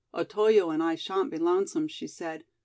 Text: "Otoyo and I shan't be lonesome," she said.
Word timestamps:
"Otoyo 0.15 0.71
and 0.71 0.81
I 0.81 0.95
shan't 0.95 1.29
be 1.29 1.37
lonesome," 1.37 1.87
she 1.87 2.07
said. 2.07 2.43